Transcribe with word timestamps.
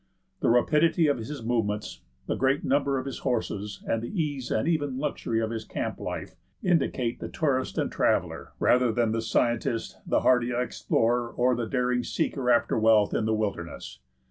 The 0.39 0.49
rapidity 0.49 1.05
of 1.05 1.19
his 1.19 1.43
movements, 1.43 2.01
the 2.25 2.33
great 2.33 2.63
number 2.63 2.97
of 2.97 3.05
his 3.05 3.19
horses, 3.19 3.83
and 3.85 4.01
the 4.01 4.09
ease 4.19 4.49
and 4.49 4.67
even 4.67 4.97
luxury 4.97 5.39
of 5.39 5.51
his 5.51 5.63
camp 5.63 5.99
life 5.99 6.35
indicate 6.63 7.19
the 7.19 7.29
tourist 7.29 7.77
and 7.77 7.91
traveller, 7.91 8.51
rather 8.59 8.91
than 8.91 9.11
the 9.11 9.21
scientist, 9.21 9.99
the 10.07 10.21
hardy 10.21 10.51
explorer, 10.53 11.29
or 11.29 11.53
the 11.55 11.67
daring 11.67 12.03
seeker 12.03 12.49
after 12.49 12.79
wealth 12.79 13.13
in 13.13 13.25
the 13.25 13.35
wilderness. 13.35 13.99